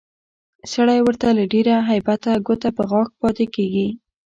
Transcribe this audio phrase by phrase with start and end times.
[0.73, 3.87] سړی ورته له ډېره هیبته ګوته په غاښ پاتې کېږي